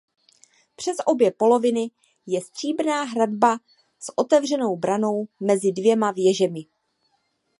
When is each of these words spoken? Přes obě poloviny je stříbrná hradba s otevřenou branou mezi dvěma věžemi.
Přes 0.75 0.97
obě 1.05 1.31
poloviny 1.31 1.91
je 2.25 2.41
stříbrná 2.41 3.03
hradba 3.03 3.59
s 3.99 4.13
otevřenou 4.17 4.75
branou 4.75 5.27
mezi 5.39 5.71
dvěma 5.71 6.11
věžemi. 6.11 6.65